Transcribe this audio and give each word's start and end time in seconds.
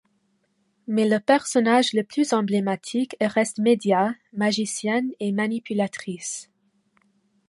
Mais 0.87 1.07
le 1.07 1.19
personnage 1.19 1.93
le 1.93 2.03
plus 2.03 2.33
emblématique 2.33 3.15
reste 3.21 3.59
Medea, 3.59 4.15
magicienne 4.33 5.11
et 5.19 5.31
manipulatrice. 5.31 6.49